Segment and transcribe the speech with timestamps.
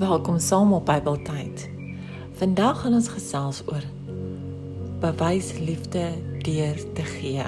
[0.00, 1.70] Welkom saam op Bybeltyd.
[2.32, 3.82] Vandag gaan ons gesels oor
[5.02, 6.06] bewys liefde
[6.40, 7.44] deur te gee.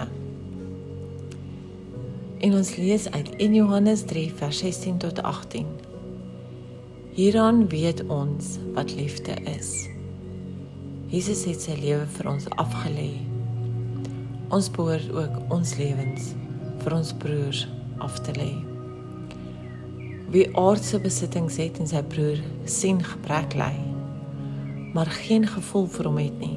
[2.44, 5.66] En ons lees uit 1 Johannes 3 vers 16 tot 18.
[7.16, 9.88] Hieraan weet ons wat liefde is.
[11.08, 13.14] Jesus het sy lewe vir ons afgelê.
[14.52, 16.34] Ons behoort ook ons lewens
[16.84, 17.64] vir ons broers
[18.04, 18.71] af te lê.
[20.32, 23.74] Wie aardse besittings het en sy broer sien gebrek ly,
[24.96, 26.56] maar geen gevoel vir hom het nie.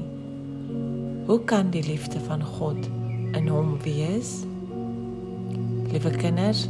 [1.28, 2.88] Hoe kan die liefde van God
[3.36, 4.46] in hom wees?
[5.92, 6.70] Liewe kinders,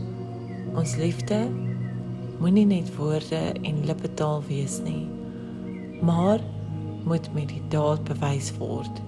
[0.73, 1.44] ons liefde
[2.41, 5.06] moenie net woorde en lippetaal wees nie,
[6.02, 6.42] maar
[7.06, 9.03] moet met die daad bewys word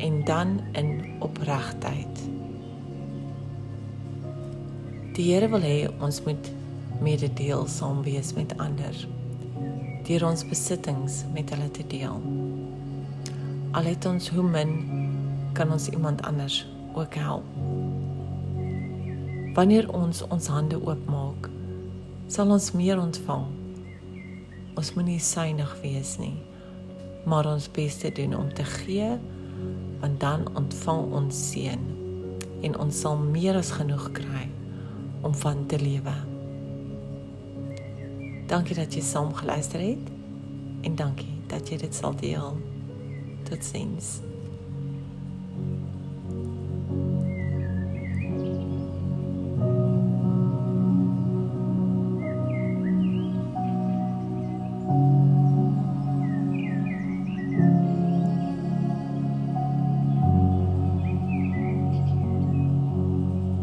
[0.00, 2.24] en dan in opregtheid.
[5.18, 6.56] Die Here wil hê ons moet
[7.02, 9.06] mededeelsaam wees met ander
[10.08, 12.16] deur ons besittings met hulle te deel.
[13.76, 14.70] Al het ons hoe min
[15.52, 16.62] kan ons iemand anders
[16.96, 17.44] ook help.
[19.58, 21.50] Wanneer ons ons hande oopmaak,
[22.32, 23.44] sal ons meer ontvang.
[24.80, 26.36] Ons moenie suinig wees nie,
[27.28, 29.10] maar ons bes te doen om te gee,
[30.00, 31.84] want dan ontvang ons seën
[32.64, 34.48] en ons sal meer as genoeg kry
[35.26, 36.16] om van te lewe.
[38.48, 40.08] Dankie dat jy saam geluister het
[40.80, 42.56] en dankie dat jy dit sal deel.
[43.44, 44.18] Totsiens.